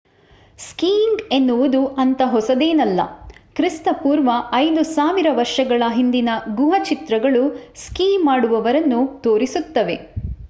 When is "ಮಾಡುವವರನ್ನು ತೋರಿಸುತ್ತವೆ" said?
8.23-9.97